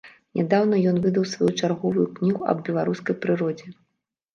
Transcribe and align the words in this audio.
Нядаўна 0.37 0.79
ён 0.93 0.97
выдаў 1.03 1.29
сваю 1.35 1.51
чарговую 1.61 2.09
кнігу 2.19 2.41
аб 2.51 2.67
беларускай 2.71 3.23
прыродзе. 3.25 3.67